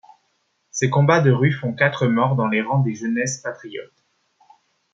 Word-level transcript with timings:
Ces 0.71 0.89
combats 0.89 1.21
de 1.21 1.29
rue 1.31 1.51
font 1.51 1.73
quatre 1.75 2.07
morts 2.07 2.35
dans 2.35 2.47
les 2.47 2.63
rangs 2.63 2.79
des 2.79 2.95
Jeunesses 2.95 3.37
patriotes. 3.37 4.03